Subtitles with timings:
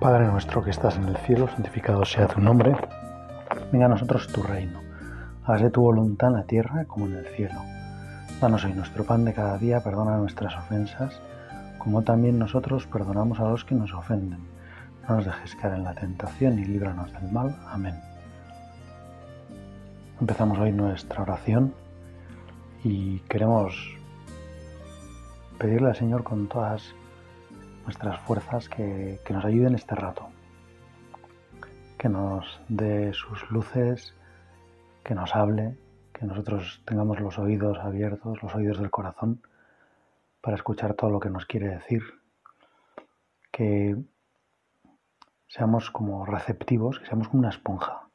[0.00, 2.74] Padre nuestro que estás en el cielo, santificado sea tu nombre.
[3.70, 4.80] Venga a nosotros tu reino.
[5.44, 7.60] Hágase tu voluntad en la tierra como en el cielo.
[8.40, 11.20] Danos hoy nuestro pan de cada día, perdona nuestras ofensas,
[11.76, 14.40] como también nosotros perdonamos a los que nos ofenden.
[15.06, 17.54] No nos dejes caer en la tentación y líbranos del mal.
[17.68, 18.00] Amén.
[20.18, 21.74] Empezamos hoy nuestra oración
[22.82, 23.74] y queremos
[25.58, 26.94] pedirle al Señor con todas
[27.90, 30.28] nuestras fuerzas que, nos ayuden este rato,
[31.98, 34.14] que nos dé sus luces,
[35.02, 35.76] que nos hable,
[36.12, 39.42] que nosotros tengamos los oídos abiertos, los oídos del corazón,
[40.40, 42.02] para escuchar todo lo que nos quiere decir,
[43.50, 43.96] que
[45.48, 48.08] seamos como receptivos, que seamos como una esponja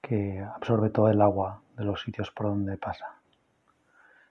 [0.00, 3.19] que absorbe todo el agua de los sitios por donde pasa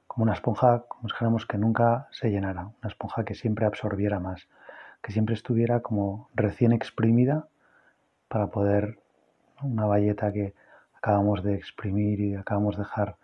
[0.09, 4.47] como una esponja, como dijéramos que nunca se llenara, una esponja que siempre absorbiera más,
[5.03, 7.47] que siempre estuviera como recién exprimida
[8.27, 8.97] para poder,
[9.61, 10.55] una valleta que
[10.95, 13.17] acabamos de exprimir y acabamos de dejar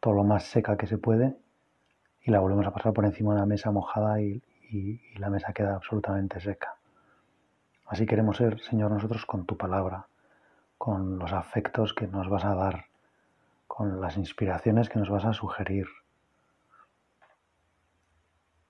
[0.00, 1.34] todo lo más seca que se puede
[2.20, 5.54] y la volvemos a pasar por encima de una mesa mojada y, y la mesa
[5.54, 6.76] queda absolutamente seca.
[7.86, 10.06] Así queremos ser, Señor, nosotros con tu palabra,
[10.76, 12.84] con los afectos que nos vas a dar,
[13.74, 15.86] con las inspiraciones que nos vas a sugerir,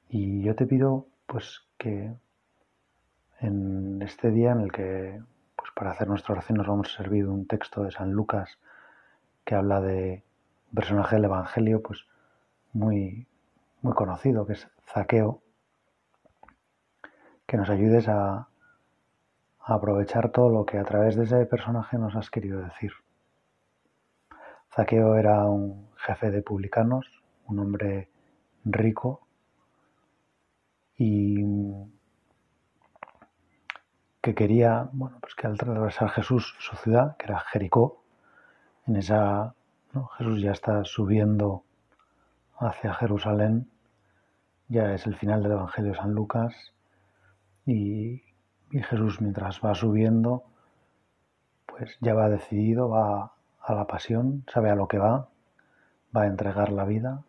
[0.08, 2.14] y yo te pido pues que
[3.40, 5.20] en este día en el que
[5.56, 8.60] pues para hacer nuestra oración nos vamos a servir un texto de San Lucas
[9.44, 10.22] que habla de
[10.68, 12.06] un personaje del Evangelio pues
[12.72, 13.26] muy,
[13.80, 15.42] muy conocido que es Zaqueo,
[17.44, 18.46] que nos ayudes a
[19.58, 22.92] aprovechar todo lo que a través de ese personaje nos has querido decir.
[24.74, 27.06] Zaqueo era un jefe de publicanos,
[27.46, 28.08] un hombre
[28.64, 29.26] rico,
[30.96, 31.44] y
[34.22, 38.02] que quería, bueno, pues que al atravesar Jesús su ciudad, que era Jericó,
[38.86, 39.54] en esa,
[40.16, 41.64] Jesús ya está subiendo
[42.58, 43.68] hacia Jerusalén,
[44.68, 46.54] ya es el final del Evangelio de San Lucas,
[47.66, 48.22] y,
[48.70, 50.44] y Jesús mientras va subiendo,
[51.66, 55.28] pues ya va decidido, va a la pasión, sabe a lo que va,
[56.16, 57.22] va a entregar la vida,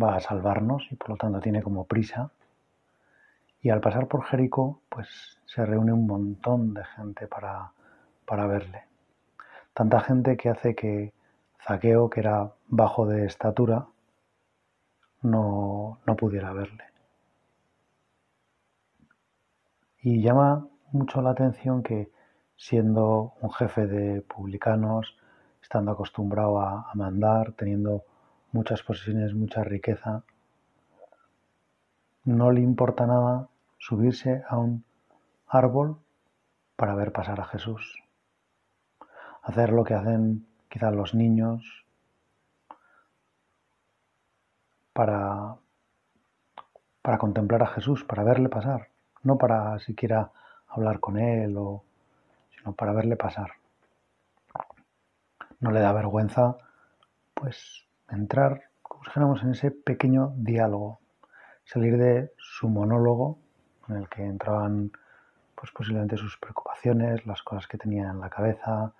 [0.00, 2.30] va a salvarnos y por lo tanto tiene como prisa.
[3.60, 7.72] Y al pasar por Jericó, pues se reúne un montón de gente para,
[8.24, 8.84] para verle.
[9.74, 11.12] Tanta gente que hace que
[11.66, 13.86] Zaqueo, que era bajo de estatura,
[15.22, 16.84] no, no pudiera verle.
[20.00, 22.10] Y llama mucho la atención que
[22.58, 25.16] siendo un jefe de publicanos,
[25.62, 28.02] estando acostumbrado a, mandar, teniendo
[28.52, 30.24] muchas posesiones, mucha riqueza,
[32.24, 33.48] no le importa nada
[33.78, 34.84] subirse a un
[35.46, 35.98] árbol
[36.74, 38.02] para ver pasar a Jesús.
[39.42, 41.86] Hacer lo que hacen quizás los niños
[44.92, 45.56] para,
[47.02, 48.88] para contemplar a Jesús, para verle pasar,
[49.22, 50.32] no para siquiera
[50.66, 51.84] hablar con él, o,
[52.74, 53.52] para verle pasar.
[55.60, 56.56] No le da vergüenza,
[57.34, 61.00] pues entrar, como dijéramos, en ese pequeño diálogo,
[61.64, 63.38] salir de su monólogo
[63.88, 64.90] en el que entraban
[65.54, 68.92] pues posiblemente sus preocupaciones, las cosas que tenía en la cabeza.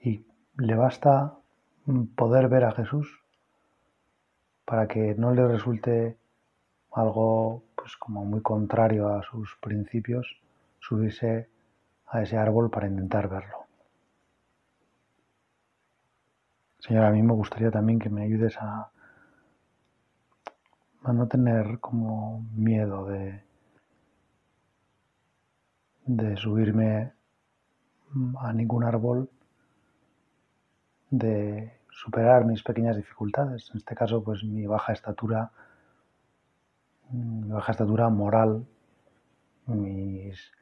[0.00, 0.24] Y
[0.56, 1.34] le basta
[2.14, 3.20] poder ver a Jesús
[4.64, 6.16] para que no le resulte
[6.92, 10.40] algo pues como muy contrario a sus principios
[10.86, 11.48] subirse
[12.06, 13.66] a ese árbol para intentar verlo.
[16.80, 18.90] Señor, a mí me gustaría también que me ayudes a,
[21.04, 23.42] no tener como miedo de
[26.36, 27.12] subirme
[28.40, 29.30] a ningún árbol,
[31.10, 35.50] de superar mis pequeñas dificultades, en este caso pues mi baja estatura,
[37.10, 38.66] mi baja estatura moral,
[39.66, 40.52] mis,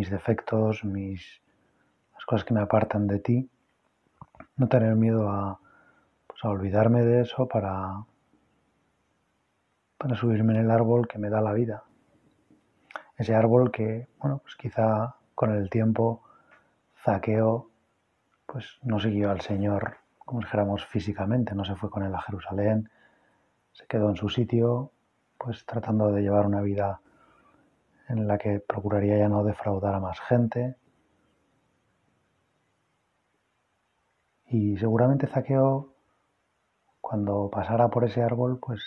[0.00, 1.42] mis defectos, mis,
[2.14, 3.50] las cosas que me apartan de ti
[4.56, 5.60] no tener miedo a,
[6.26, 8.06] pues, a olvidarme de eso para,
[9.98, 11.84] para subirme en el árbol que me da la vida.
[13.18, 16.22] Ese árbol que, bueno, pues quizá con el tiempo
[17.04, 17.68] Zaqueo
[18.46, 22.88] pues no siguió al Señor, como dijéramos físicamente, no se fue con él a Jerusalén,
[23.72, 24.92] se quedó en su sitio,
[25.36, 27.02] pues tratando de llevar una vida
[28.10, 30.76] en la que procuraría ya no defraudar a más gente,
[34.52, 35.94] Y seguramente Zaqueo,
[37.00, 38.82] cuando pasara por ese árbol, pues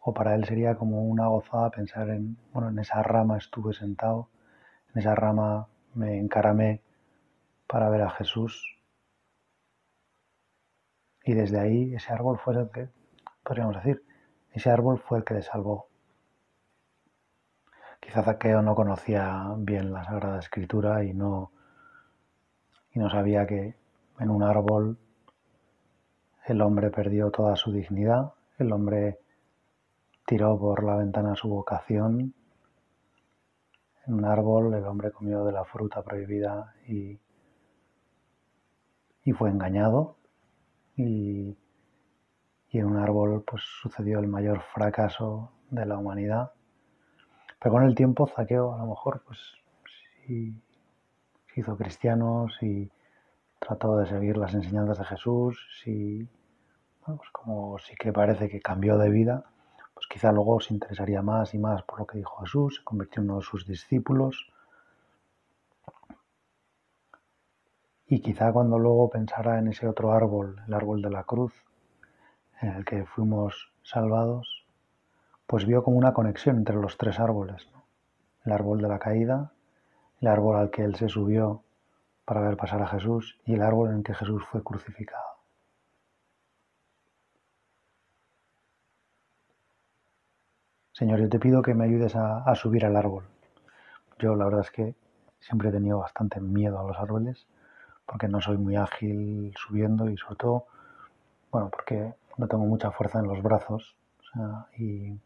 [0.00, 4.30] o para él sería como una gozada pensar en, bueno, en esa rama estuve sentado,
[4.94, 6.80] en esa rama me encaramé
[7.66, 8.80] para ver a Jesús.
[11.24, 12.88] Y desde ahí ese árbol fue el que,
[13.44, 14.02] podríamos decir,
[14.52, 15.88] ese árbol fue el que le salvó.
[18.08, 21.52] Quizá Zaqueo no conocía bien la Sagrada Escritura y no,
[22.94, 23.76] y no sabía que
[24.18, 24.96] en un árbol
[26.46, 29.18] el hombre perdió toda su dignidad, el hombre
[30.26, 32.32] tiró por la ventana su vocación,
[34.06, 37.20] en un árbol el hombre comió de la fruta prohibida y,
[39.22, 40.16] y fue engañado
[40.96, 41.58] y,
[42.70, 46.52] y en un árbol pues sucedió el mayor fracaso de la humanidad.
[47.60, 49.38] Pero con el tiempo Zaqueo a lo mejor pues
[50.26, 50.54] sí
[51.52, 52.90] se hizo cristiano, y
[53.58, 56.28] trató de seguir las enseñanzas de Jesús, si
[57.04, 59.44] pues como sí que parece que cambió de vida,
[59.94, 63.22] pues quizá luego se interesaría más y más por lo que dijo Jesús, se convirtió
[63.22, 64.52] en uno de sus discípulos.
[68.06, 71.52] Y quizá cuando luego pensara en ese otro árbol, el árbol de la cruz,
[72.60, 74.57] en el que fuimos salvados,
[75.48, 77.66] pues vio como una conexión entre los tres árboles.
[78.44, 79.50] El árbol de la caída,
[80.20, 81.62] el árbol al que él se subió
[82.26, 85.24] para ver pasar a Jesús y el árbol en que Jesús fue crucificado.
[90.92, 93.24] Señor, yo te pido que me ayudes a, subir al árbol.
[94.18, 94.94] Yo la verdad es que
[95.40, 97.46] siempre he tenido bastante miedo a los árboles
[98.04, 100.66] porque no soy muy ágil subiendo y sobre todo,
[101.50, 103.96] bueno, porque no tengo mucha fuerza en los brazos.
[104.76, 105.18] y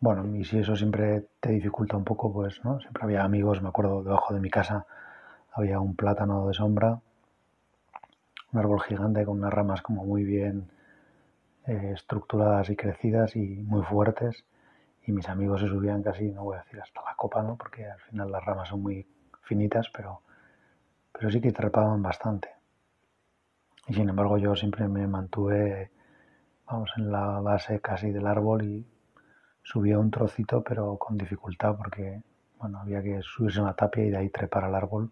[0.00, 2.80] bueno, y si eso siempre te dificulta un poco, pues, ¿no?
[2.80, 4.86] Siempre había amigos, me acuerdo, debajo de mi casa
[5.52, 7.00] había un plátano de sombra,
[8.52, 10.70] un árbol gigante con unas ramas como muy bien
[11.66, 14.44] eh, estructuradas y crecidas y muy fuertes.
[15.06, 17.56] Y mis amigos se subían casi, no voy a decir hasta la copa, ¿no?
[17.56, 19.06] porque al final las ramas son muy
[19.42, 20.22] finitas, pero,
[21.12, 22.48] pero sí que trepaban bastante.
[23.86, 25.90] Y sin embargo yo siempre me mantuve,
[26.66, 28.86] vamos, en la base casi del árbol y
[29.62, 32.22] subía un trocito, pero con dificultad, porque
[32.58, 35.10] bueno, había que subirse una tapia y de ahí trepar al árbol.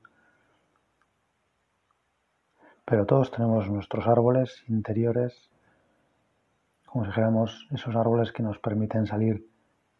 [2.84, 5.50] Pero todos tenemos nuestros árboles interiores
[6.88, 9.46] como si dijéramos esos árboles que nos permiten salir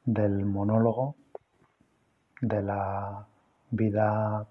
[0.06, 1.16] del monólogo,
[2.40, 3.26] de la
[3.70, 4.46] vida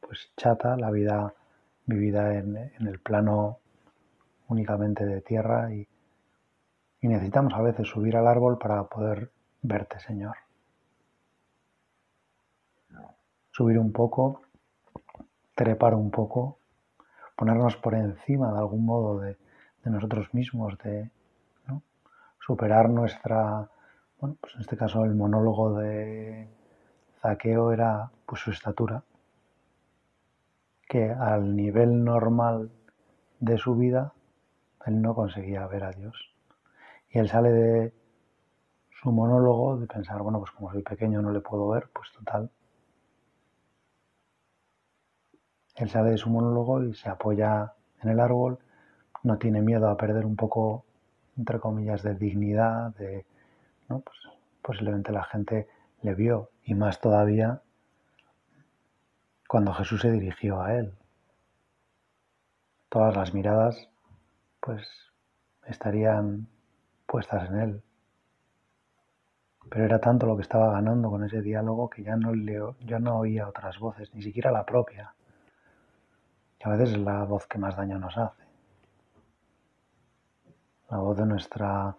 [0.00, 1.34] pues chata, la vida
[1.84, 3.58] vivida en, el plano
[4.48, 5.86] únicamente de tierra y,
[7.00, 9.30] y necesitamos a veces subir al árbol para poder
[9.62, 10.36] verte, Señor.
[13.50, 14.42] Subir un poco,
[15.54, 16.58] trepar un poco,
[17.36, 19.36] ponernos por encima de algún modo de,
[19.84, 21.10] nosotros mismos, de,
[22.40, 23.68] superar nuestra,
[24.20, 26.48] bueno, pues en este caso el monólogo de
[27.20, 29.02] Zaqueo era pues su estatura,
[30.88, 32.70] que al nivel normal
[33.40, 34.12] de su vida
[34.86, 36.35] él no conseguía ver a Dios.
[37.18, 37.94] Él sale de
[38.90, 42.50] su monólogo de pensar, bueno, pues como soy pequeño no le puedo ver, pues total.
[45.76, 48.58] Él sale de su monólogo y se apoya en el árbol,
[49.22, 50.84] no tiene miedo a perder un poco
[51.36, 53.26] entre comillas, de dignidad, de,
[53.88, 54.00] ¿no?
[54.00, 54.16] Pues
[54.62, 55.68] posiblemente la gente
[56.02, 57.62] le vio y más todavía
[59.48, 60.92] cuando Jesús se dirigió a él.
[62.88, 63.88] Todas las miradas,
[64.60, 64.86] pues,
[65.66, 66.48] estarían
[67.06, 67.82] puestas en él.
[69.68, 72.98] Pero era tanto lo que estaba ganando con ese diálogo que ya no, le, ya
[72.98, 75.14] no oía otras voces, ni siquiera la propia.
[76.60, 78.46] Y a veces es la voz que más daño nos hace
[80.90, 81.96] la voz de nuestra,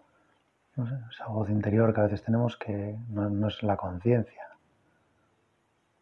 [1.12, 4.48] esa voz interior que a veces tenemos que no, es la conciencia,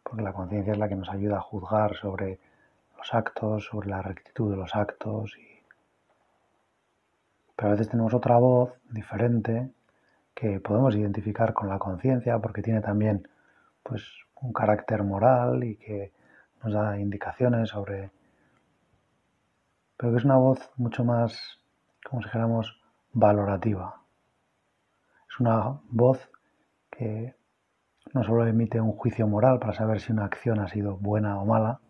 [0.02, 2.38] porque la conciencia es la que nos ayuda a juzgar sobre
[2.96, 5.36] los actos, sobre la rectitud de los actos.
[5.38, 5.55] Y...
[7.56, 9.70] Pero a veces tenemos otra voz diferente
[10.34, 13.26] que podemos identificar con la conciencia porque tiene también
[13.82, 14.04] pues,
[14.42, 16.12] un carácter moral y que
[16.62, 18.10] nos da indicaciones sobre...
[19.96, 21.60] Pero que es una voz mucho más
[22.08, 22.80] como si dijéramos,
[23.12, 24.00] valorativa.
[25.28, 26.30] Es una voz
[26.90, 27.34] que
[28.14, 31.44] no solo emite un juicio moral para saber si una acción ha sido buena o
[31.44, 31.80] mala,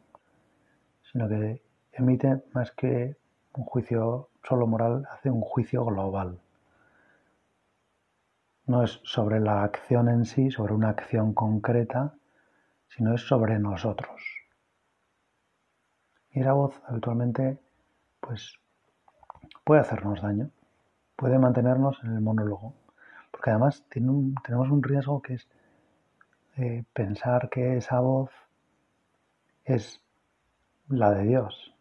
[1.12, 3.16] sino que emite más que
[3.56, 6.38] un juicio solo moral, hace un juicio global.
[8.66, 12.14] No es sobre la acción en sí, sobre una acción concreta,
[12.88, 14.20] sino es sobre nosotros.
[16.30, 17.58] Y esa voz habitualmente
[18.20, 18.58] pues
[19.64, 20.50] puede hacernos daño,
[21.16, 22.74] puede mantenernos en el monólogo,
[23.30, 25.48] Porque además tenemos un riesgo que es
[26.56, 28.30] eh, pensar que esa voz
[29.64, 30.02] es
[30.88, 31.75] la de Dios,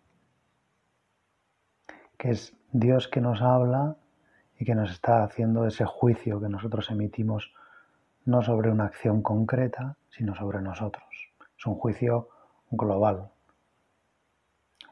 [2.17, 3.95] que es Dios que nos habla
[4.57, 7.53] y que nos está haciendo ese juicio que nosotros emitimos
[8.25, 11.05] no sobre una acción concreta, sino sobre nosotros.
[11.57, 12.29] Es un juicio
[12.71, 13.29] global.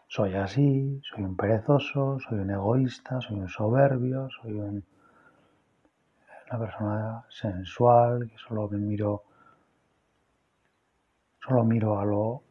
[0.08, 4.84] Soy así, soy un perezoso, soy un egoísta, soy un soberbio, soy una
[6.60, 9.24] persona sensual, que solo me miro,
[11.44, 12.44] solo miro a lo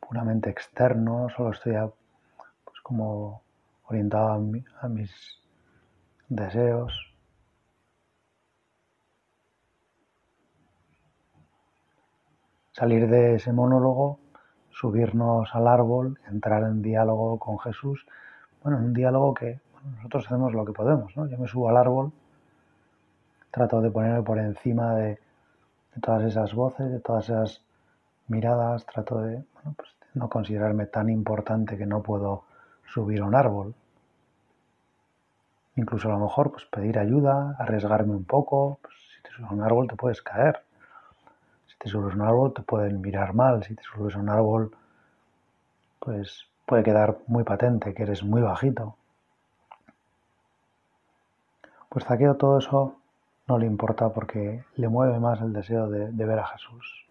[0.00, 1.74] puramente externo, solo estoy
[2.64, 3.42] pues como
[3.86, 4.30] orientado
[4.80, 5.10] a mis
[6.28, 6.92] deseos.
[12.72, 14.18] Salir de ese monólogo
[14.74, 18.04] subirnos al árbol, entrar en diálogo con Jesús,
[18.62, 19.60] bueno, en un diálogo que
[19.96, 21.26] nosotros hacemos lo que podemos, ¿no?
[21.26, 22.12] Yo me subo al árbol,
[23.50, 25.18] trato de ponerme por encima de,
[26.02, 27.62] todas esas voces, de todas esas
[28.26, 32.44] miradas, trato de, bueno, pues, no considerarme tan importante que no puedo
[32.86, 33.74] subir a un árbol.
[35.76, 39.54] Incluso a lo mejor pues pedir ayuda, arriesgarme un poco, pues, si te subes a
[39.54, 40.62] un árbol te puedes caer
[41.84, 44.74] te subes a un árbol te pueden mirar mal, si te subes a un árbol
[45.98, 48.96] pues puede quedar muy patente que eres muy bajito.
[51.90, 52.96] Pues Zaqueo todo eso
[53.46, 57.06] no le importa porque le mueve más el deseo de, de ver a Jesús.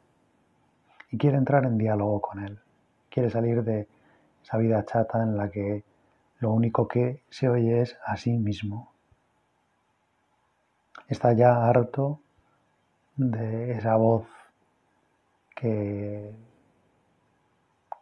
[1.11, 2.57] Y quiere entrar en diálogo con Él.
[3.11, 3.87] Quiere salir de
[4.43, 5.83] esa vida chata en la que
[6.39, 8.91] lo único que se oye es a sí mismo.
[11.07, 12.19] Está ya harto
[13.15, 14.25] de esa voz
[15.55, 16.33] que,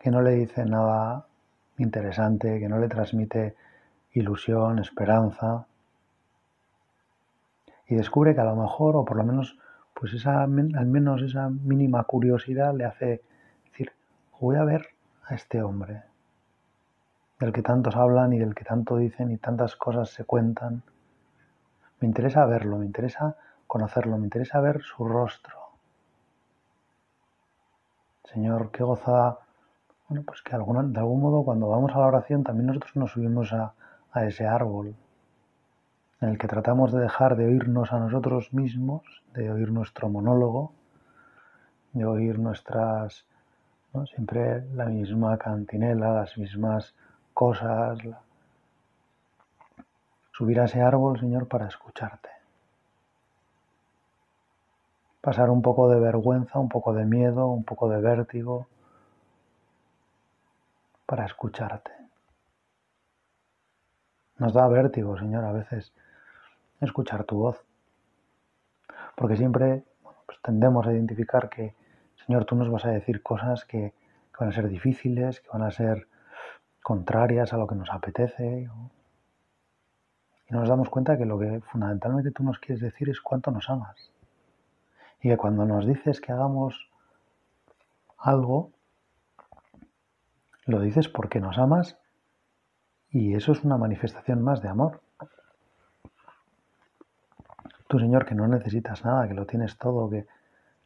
[0.05, 1.27] no le dice nada
[1.77, 3.55] interesante, que no le transmite
[4.13, 5.67] ilusión, esperanza.
[7.87, 9.57] Y descubre que a lo mejor, o por lo menos,
[9.93, 13.21] pues esa, al menos esa mínima curiosidad le hace
[13.65, 13.91] decir,
[14.39, 14.87] voy a ver
[15.25, 16.01] a este hombre,
[17.41, 20.83] del que tantos hablan y del que tanto dicen y tantas cosas se cuentan.
[21.99, 25.57] Me interesa verlo, me interesa conocerlo, me interesa ver su rostro.
[28.25, 29.39] Señor, qué gozada.
[30.07, 33.51] Bueno, pues que de algún modo cuando vamos a la oración también nosotros nos subimos
[33.53, 33.73] a,
[34.27, 34.93] ese árbol
[36.19, 39.01] en el que tratamos de dejar de oírnos a nosotros mismos,
[39.33, 40.73] de oír nuestro monólogo,
[41.93, 43.25] de oír nuestras,
[44.13, 46.93] siempre la misma cantinela, las mismas
[47.33, 47.99] cosas.
[50.31, 52.29] Subir a ese árbol, Señor, para escucharte
[55.21, 58.67] pasar un poco de vergüenza, un poco de miedo, un poco de vértigo
[61.05, 61.91] para escucharte.
[64.37, 65.93] Nos da vértigo, Señor, a veces
[66.81, 67.63] escuchar tu voz,
[69.15, 69.83] porque siempre
[70.25, 71.75] pues tendemos a identificar que,
[72.25, 73.93] Señor, tú nos vas a decir cosas que,
[74.31, 76.07] que van a ser difíciles, que van a ser
[76.81, 78.69] contrarias a lo que nos apetece.
[80.49, 83.69] Y nos damos cuenta que lo que fundamentalmente tú nos quieres decir es cuánto nos
[83.69, 84.11] amas
[85.21, 86.89] y que cuando nos dices que hagamos
[88.17, 88.71] algo,
[90.65, 91.97] lo dices porque nos amas
[93.09, 95.01] y eso es una manifestación más de amor.
[97.87, 100.25] Tú, Señor, que no necesitas nada, que lo tienes todo, que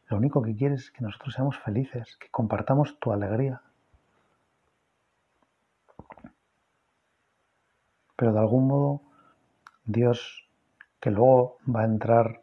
[0.08, 3.62] lo único que quieres es que nosotros seamos felices, que compartamos tu alegría.
[8.16, 9.02] Pero de algún modo,
[9.84, 10.48] Dios,
[11.00, 12.42] que luego va a entrar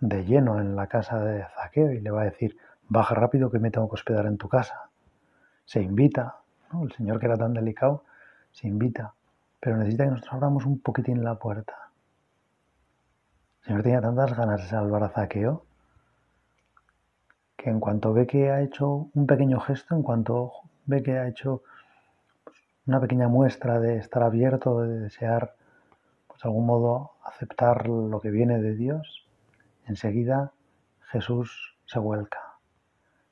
[0.00, 2.56] de lleno en la casa de Zaqueo y le va a decir,
[2.88, 4.90] baja rápido que me tengo que hospedar en tu casa.
[5.64, 6.36] Se invita,
[6.80, 8.04] el señor que era tan delicado,
[8.52, 9.14] se invita,
[9.60, 11.90] pero necesita que nosotros abramos un poquitín la puerta.
[13.60, 15.64] El señor tenía tantas ganas de salvar a Zaqueo
[17.56, 20.52] que en cuanto ve que ha hecho un pequeño gesto, en cuanto
[20.86, 21.62] ve que ha hecho
[22.88, 25.54] una pequeña muestra de estar abierto, de desear,
[26.26, 29.28] pues de algún modo aceptar lo que viene de Dios,
[29.88, 30.52] Enseguida
[31.10, 32.58] Jesús se vuelca.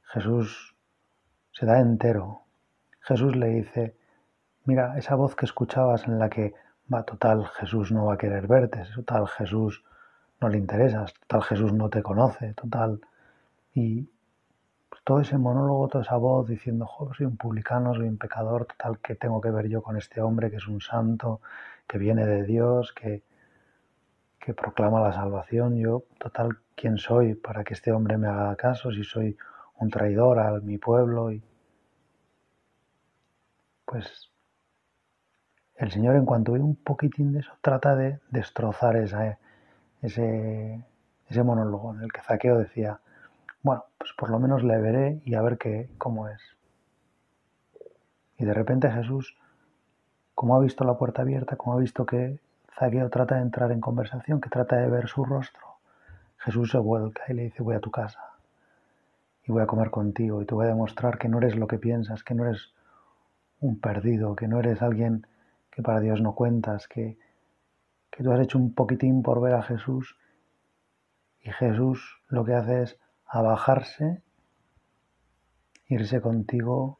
[0.04, 0.74] Jesús
[1.52, 2.40] se da entero.
[3.00, 3.94] Jesús le dice,
[4.64, 6.54] mira, esa voz que escuchabas en la que
[6.92, 9.84] va, total, Jesús no va a querer verte, total, Jesús
[10.40, 13.02] no le interesas, total, Jesús no te conoce, total.
[13.74, 14.08] Y
[15.04, 19.14] todo ese monólogo, toda esa voz diciendo, soy un publicano, soy un pecador, total, ¿qué
[19.14, 21.40] tengo que ver yo con este hombre que es un santo,
[21.86, 23.22] que viene de Dios, que,
[24.54, 29.02] proclama la salvación, yo, total, ¿quién soy para que este hombre me haga caso si
[29.02, 29.36] soy
[29.78, 31.32] un traidor a mi pueblo?
[31.32, 31.42] Y
[33.84, 34.30] pues
[35.76, 39.36] el Señor en cuanto ve un poquitín de eso trata de destrozar ese,
[40.00, 43.00] ese monólogo en el que Zaqueo decía,
[43.62, 46.40] bueno, pues por lo menos le veré y a ver qué, cómo es.
[48.38, 49.36] Y de repente Jesús,
[50.34, 52.38] como ha visto la puerta abierta, como ha visto que
[52.78, 55.62] Zaqueo trata de entrar en conversación, que trata de ver su rostro,
[56.38, 58.20] Jesús se vuelca y le dice, voy a tu casa
[59.44, 61.78] y voy a comer contigo y te voy a demostrar que no eres lo que
[61.78, 62.72] piensas, que no eres
[63.60, 65.26] un perdido, que no eres alguien
[65.70, 67.16] que para Dios no cuentas, que,
[68.10, 70.16] que tú has hecho un poquitín por ver a Jesús
[71.40, 74.22] y Jesús lo que hace es abajarse,
[75.88, 76.98] irse contigo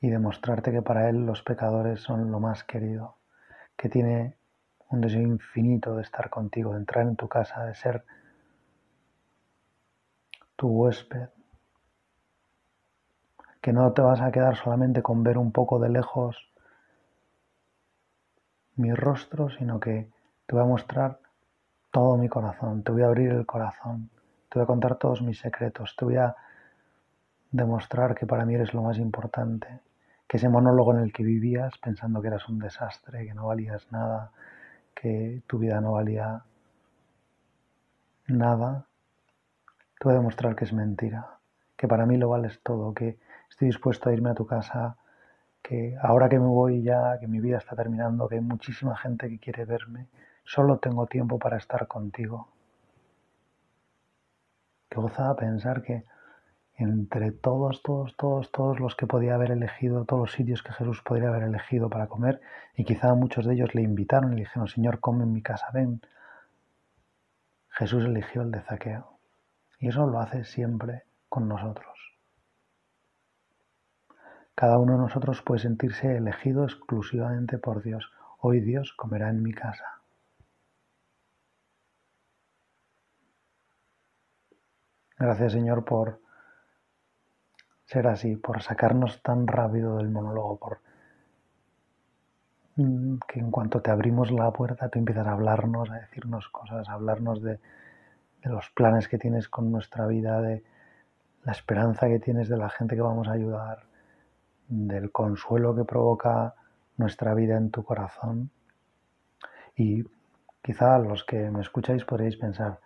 [0.00, 3.16] y demostrarte que para Él los pecadores son lo más querido,
[3.76, 4.36] que tiene
[4.90, 8.04] un deseo infinito de estar contigo, de entrar en tu casa, de ser
[10.56, 11.28] tu huésped,
[13.60, 16.36] que no te vas a quedar solamente con ver un poco de lejos
[18.76, 20.10] mi rostro, sino que
[20.46, 21.20] te voy a mostrar
[21.90, 24.10] todo mi corazón, te voy a abrir el corazón,
[24.52, 26.36] te voy a contar todos mis secretos, te voy a
[27.50, 29.80] demostrar que para mí eres lo más importante,
[30.28, 33.90] que ese monólogo en el que vivías pensando que eras un desastre, que no valías
[33.90, 34.30] nada,
[34.94, 36.42] que tu vida no valía
[38.26, 38.84] nada,
[39.98, 41.38] te voy a demostrar que es mentira,
[41.74, 43.18] que para mí lo vales todo, que
[43.48, 44.98] estoy dispuesto a irme a tu casa,
[45.62, 49.30] que ahora que me voy ya, que mi vida está terminando, que hay muchísima gente
[49.30, 50.08] que quiere verme,
[50.44, 52.48] solo tengo tiempo para estar contigo.
[54.92, 56.04] Que gozaba pensar que
[56.76, 61.00] entre todos, todos, todos, todos los que podía haber elegido, todos los sitios que Jesús
[61.00, 62.42] podría haber elegido para comer,
[62.76, 65.68] y quizá muchos de ellos le invitaron y le dijeron, Señor, come en mi casa,
[65.72, 66.02] ven.
[67.70, 69.16] Jesús eligió el de Zaqueo.
[69.78, 71.96] Y eso lo hace siempre con nosotros.
[74.54, 78.12] Cada uno de nosotros puede sentirse elegido exclusivamente por Dios.
[78.40, 80.01] Hoy Dios comerá en mi casa.
[85.22, 86.18] Gracias Señor por
[87.84, 90.80] ser así, por sacarnos tan rápido del monólogo, por
[92.74, 96.88] mm, que en cuanto te abrimos la puerta tú empiezas a hablarnos, a decirnos cosas,
[96.88, 97.60] a hablarnos de,
[98.42, 100.64] de los planes que tienes con nuestra vida, de
[101.44, 103.84] la esperanza que tienes de la gente que vamos a ayudar,
[104.66, 106.56] del consuelo que provoca
[106.96, 108.50] nuestra vida en tu corazón.
[109.76, 110.02] Y
[110.62, 112.80] quizá los que me escucháis podréis pensar,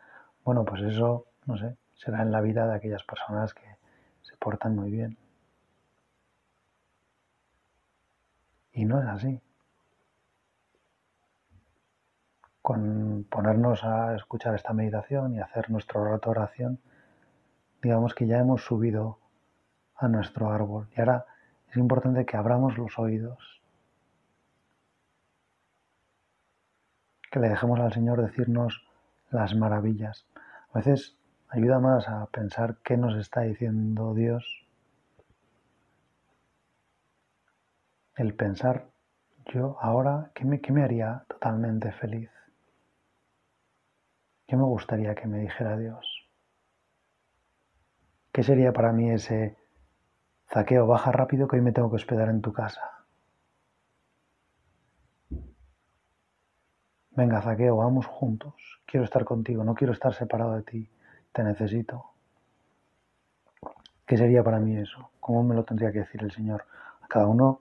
[0.44, 3.66] bueno, pues eso, no sé, será en la vida de aquellas personas que
[4.22, 5.16] se portan muy bien.
[8.72, 9.40] Y no es así.
[12.60, 16.80] Con ponernos a escuchar esta meditación y hacer nuestro rato de oración,
[17.80, 19.18] digamos que ya hemos subido
[19.94, 20.88] a nuestro árbol.
[20.96, 21.24] Y ahora
[21.70, 23.62] es importante que abramos los oídos,
[27.30, 28.86] que le dejemos al Señor decirnos
[29.30, 30.26] las maravillas.
[30.72, 31.16] A veces
[31.48, 34.66] ayuda más a pensar qué nos está diciendo Dios
[38.16, 38.88] el pensar
[39.52, 42.30] yo ahora, ¿qué me, qué me haría totalmente feliz?
[44.46, 46.28] ¿Qué me gustaría que me dijera Dios?
[48.32, 49.56] ¿Qué sería para mí ese
[50.52, 53.04] Zaqueo, baja rápido que hoy me tengo que hospedar en tu casa.
[57.10, 58.54] Venga, Zaqueo, vamos juntos.
[58.86, 60.90] Quiero estar contigo, no quiero estar separado de ti.
[61.36, 62.02] Te necesito.
[64.06, 65.10] ¿Qué sería para mí eso?
[65.20, 66.64] ¿Cómo me lo tendría que decir el Señor?
[67.10, 67.60] Cada uno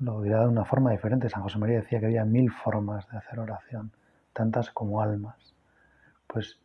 [0.00, 1.28] lo dirá de una forma diferente.
[1.28, 3.92] San José María decía que había mil formas de hacer oración,
[4.32, 5.54] tantas como almas.
[6.26, 6.58] Pues,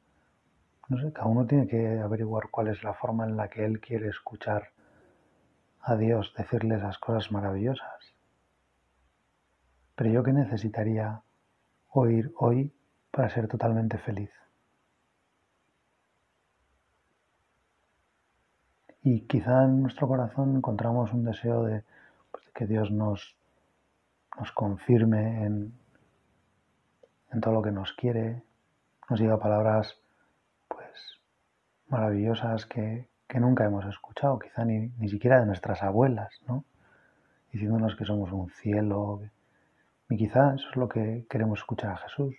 [0.90, 3.80] no sé, cada uno tiene que averiguar cuál es la forma en la que él
[3.80, 4.70] quiere escuchar
[5.84, 8.16] a Dios decirle esas cosas maravillosas.
[9.94, 11.22] Pero yo qué necesitaría
[11.90, 12.74] oír hoy
[13.12, 14.32] para ser totalmente feliz.
[19.04, 21.84] Y quizá en nuestro corazón encontramos un deseo de,
[22.32, 23.36] pues, que Dios nos,
[24.38, 25.74] nos confirme en,
[27.32, 28.44] en todo lo que nos quiere,
[29.10, 29.98] nos diga palabras
[30.68, 31.20] pues
[31.88, 36.64] maravillosas que, que nunca hemos escuchado, quizá ni, ni siquiera de nuestras abuelas, ¿no?
[37.52, 39.22] diciéndonos que somos un cielo.
[40.10, 42.36] Y quizá eso es lo que queremos escuchar a Jesús.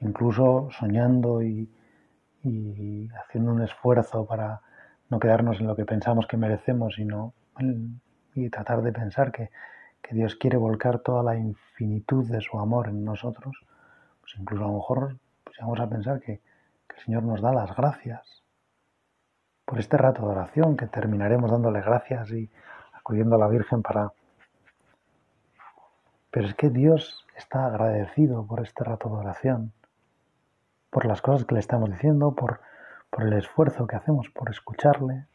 [0.00, 1.70] Incluso soñando y,
[2.44, 4.60] y haciendo un esfuerzo para
[5.08, 7.34] no quedarnos en lo que pensamos que merecemos, sino
[8.34, 9.50] y tratar de pensar que,
[10.00, 13.54] que, Dios quiere volcar toda la infinitud de su amor en nosotros,
[14.20, 16.40] pues incluso a lo mejor pues vamos a pensar que,
[16.92, 18.42] el Señor nos da las gracias
[19.64, 22.50] por este rato de oración que terminaremos dándole gracias y
[22.92, 24.12] acudiendo a la Virgen para...
[26.30, 29.72] Pero es que Dios está agradecido por este rato de oración,
[30.92, 32.60] por las cosas que le estamos diciendo, por,
[33.08, 35.26] por el esfuerzo que hacemos por escucharle.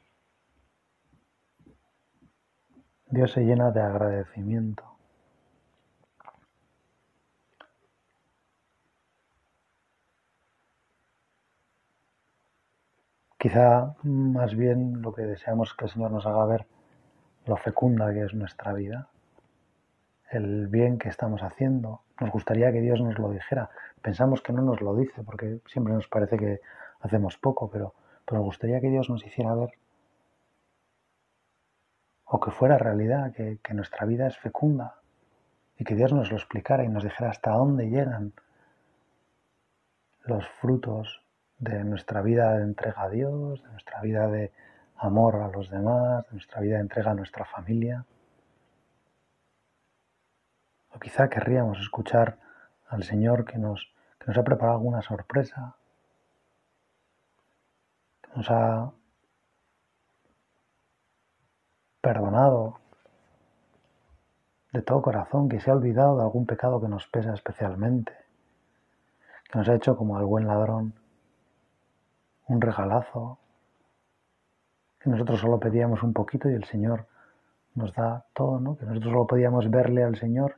[3.08, 4.84] Dios se llena de agradecimiento.
[13.40, 16.68] Quizá más bien lo que deseamos que el Señor nos haga ver
[17.48, 19.10] lo fecunda que es nuestra vida,
[20.30, 22.02] el bien que estamos haciendo.
[22.20, 23.72] Nos gustaría que Dios nos lo dijera.
[24.08, 26.62] Pensamos que no nos lo dice porque siempre nos parece que
[27.02, 27.94] hacemos poco, pero,
[28.26, 29.72] pero gustaría que Dios nos hiciera ver
[32.24, 35.02] o que fuera realidad, que, que nuestra vida es fecunda
[35.78, 38.32] y que Dios nos lo explicara y nos dijera hasta dónde llegan
[40.24, 41.22] los frutos
[41.60, 44.54] de nuestra vida de entrega a Dios, de nuestra vida de
[44.96, 48.06] amor a los demás, de nuestra vida de entrega a nuestra familia.
[50.96, 52.38] O quizá querríamos escuchar
[52.88, 53.97] al Señor que nos,
[54.28, 55.74] que nos ha preparado alguna sorpresa,
[58.22, 58.92] que nos ha
[62.02, 62.78] perdonado
[64.74, 68.12] de todo corazón, que se ha olvidado de algún pecado que nos pesa especialmente,
[69.50, 70.94] que nos ha hecho como al buen ladrón
[72.50, 73.40] un regalazo,
[75.00, 77.08] que nosotros solo pedíamos un poquito y el Señor
[77.76, 78.76] nos da todo, ¿no?
[78.76, 80.58] Que nosotros solo podíamos verle al Señor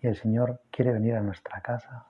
[0.00, 2.06] y el Señor quiere venir a nuestra casa.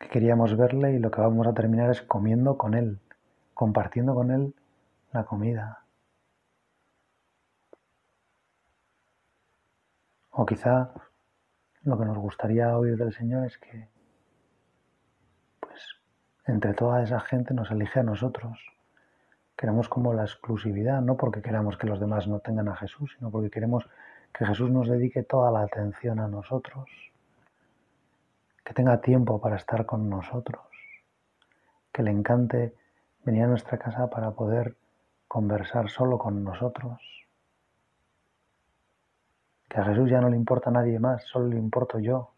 [0.00, 2.98] Que queríamos verle y lo que vamos a terminar es comiendo con Él,
[3.54, 4.54] compartiendo con Él
[5.12, 5.84] la comida.
[10.32, 10.90] O quizá
[11.82, 13.88] lo que nos gustaría oír del Señor es que,
[15.60, 15.80] pues,
[16.46, 18.58] entre toda esa gente nos elige a nosotros.
[19.56, 23.30] Queremos como la exclusividad, no porque queramos que los demás no tengan a Jesús, sino
[23.30, 23.86] porque queremos
[24.32, 26.88] que Jesús nos dedique toda la atención a nosotros,
[28.64, 30.62] que tenga tiempo para estar con nosotros,
[31.92, 32.74] que le encante
[33.24, 34.76] venir a nuestra casa para poder
[35.28, 37.20] conversar solo con nosotros
[39.70, 42.32] que a Jesús ya no le importa nadie más, solo le importo yo.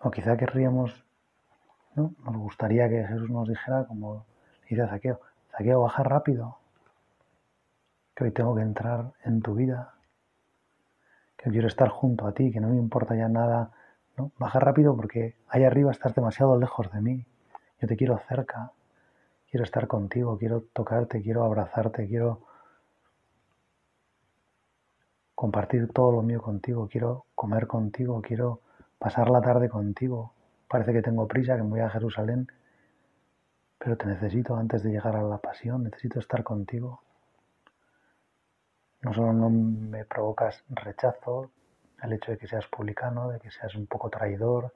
[0.00, 1.04] O quizá querríamos,
[1.94, 2.12] ¿no?
[2.24, 4.26] Nos gustaría que Jesús nos dijera, como
[4.68, 5.20] dice Zaqueo,
[5.52, 6.58] Zaqueo, baja rápido,
[8.22, 9.94] que hoy tengo que entrar en tu vida,
[11.36, 13.70] que quiero estar junto a ti, que no me importa ya nada,
[14.16, 14.32] ¿no?
[14.38, 17.26] Baja rápido porque ahí arriba estás demasiado lejos de mí,
[17.80, 18.72] yo te quiero cerca
[19.52, 22.40] quiero estar contigo, quiero tocarte, quiero abrazarte, quiero
[25.34, 28.60] compartir todo lo mío contigo, quiero comer contigo, quiero
[28.98, 30.32] pasar la tarde contigo.
[30.68, 32.48] Parece que tengo prisa, que me voy a Jerusalén,
[33.76, 37.02] pero te necesito antes de llegar a la pasión, necesito estar contigo.
[39.02, 41.50] No solo no me provocas rechazo,
[42.02, 44.72] el hecho de que seas publicano, de que seas un poco traidor,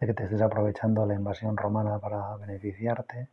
[0.00, 3.28] de que te estés aprovechando la invasión romana para beneficiarte,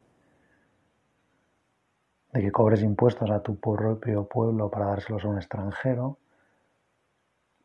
[2.34, 6.18] de que cobres impuestos a tu propio pueblo para dárselos a un extranjero,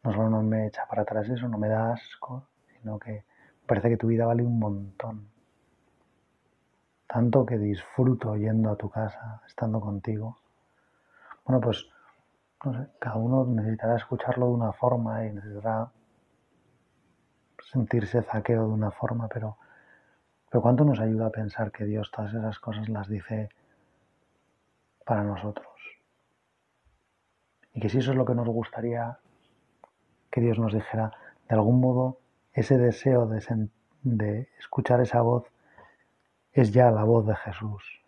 [0.03, 3.25] no solo no me echa para atrás eso, no me da asco, sino que
[3.67, 5.29] parece que tu vida vale un montón.
[7.07, 10.39] Tanto que disfruto yendo a tu casa, estando contigo.
[11.45, 11.87] Bueno, pues,
[12.65, 15.91] no sé, cada uno necesitará escucharlo de una forma y necesitará
[17.71, 19.57] sentirse zaqueo de una forma, pero,
[20.51, 23.51] pero ¿cuánto nos ayuda a pensar que Dios todas esas cosas las dice
[25.05, 25.67] para nosotros.
[27.75, 29.19] Y que si eso es lo que nos gustaría
[30.31, 31.13] que Dios nos dijera,
[31.49, 32.19] de algún modo
[32.53, 33.69] ese deseo de,
[34.03, 35.45] de escuchar esa voz
[36.53, 38.01] es ya la voz de Jesús.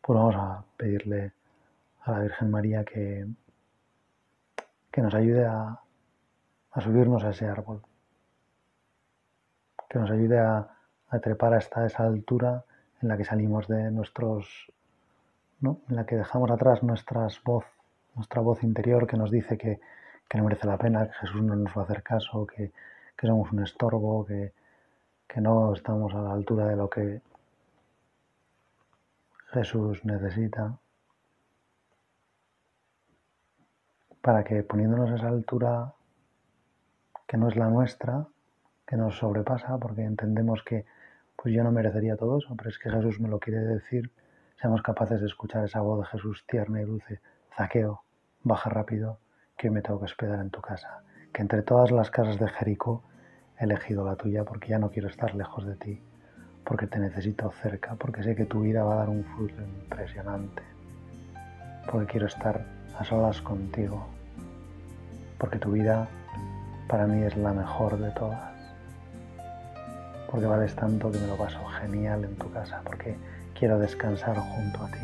[0.00, 1.32] Pues vamos a pedirle
[2.04, 3.26] a la Virgen María que,
[4.90, 5.80] que nos ayude a,
[6.70, 7.82] a subirnos a ese árbol,
[9.88, 10.68] que nos ayude a,
[11.08, 12.64] a trepar hasta esa altura
[13.00, 14.70] en la que salimos de nuestros
[15.62, 17.64] en la que dejamos atrás nuestras voz,
[18.14, 19.80] nuestra voz interior que nos dice que,
[20.34, 22.72] no merece la pena, que Jesús no nos va a hacer caso, que,
[23.20, 24.52] somos un estorbo, que,
[25.28, 27.22] que no estamos a la altura de lo que
[29.52, 30.76] Jesús necesita,
[34.24, 35.92] para que poniéndonos a esa altura
[37.26, 38.26] que no es la nuestra,
[38.86, 40.86] que nos sobrepasa, porque entendemos que
[41.36, 44.10] pues yo no merecería todo eso, pero es que Jesús me lo quiere decir
[44.58, 47.20] seamos capaces de escuchar esa voz de Jesús tierna y dulce.
[47.54, 48.02] Zaqueo,
[48.42, 49.18] baja rápido,
[49.58, 51.02] que me tengo que hospedar en tu casa.
[51.30, 53.02] Que entre todas las casas de Jericó
[53.60, 56.02] he elegido la tuya porque ya no quiero estar lejos de ti.
[56.64, 60.62] porque te necesito cerca, porque sé que tu vida va a dar un fruto impresionante,
[61.90, 62.64] porque quiero estar
[62.98, 64.06] a solas contigo,
[65.38, 66.08] porque tu vida
[66.88, 68.52] para mí es la mejor de todas,
[70.30, 73.16] porque vales tanto que me lo paso genial en tu casa, porque
[73.58, 74.98] quiero descansar junto a ti.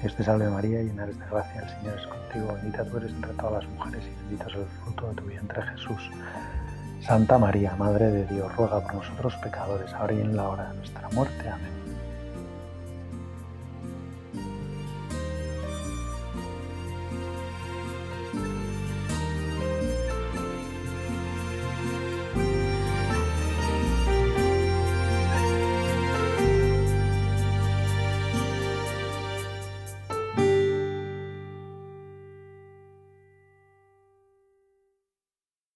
[0.00, 3.12] Dios te salve María, llena eres de gracia, el Señor es contigo, bendita tú eres
[3.12, 6.10] entre todas las mujeres y bendito es el fruto de tu vientre Jesús.
[7.00, 10.78] Santa María, Madre de Dios, ruega por nosotros pecadores, ahora y en la hora de
[10.78, 11.48] nuestra muerte.
[11.48, 11.81] Amén.